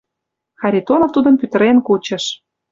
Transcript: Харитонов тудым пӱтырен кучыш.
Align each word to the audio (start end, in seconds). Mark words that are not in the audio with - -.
Харитонов 0.59 1.09
тудым 1.15 1.35
пӱтырен 1.39 1.77
кучыш. 1.87 2.23